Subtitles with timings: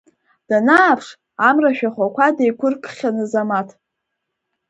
[0.49, 1.07] Данааԥш,
[1.47, 3.69] амра ашәахәақәа деиқәыркхьан Азамаҭ…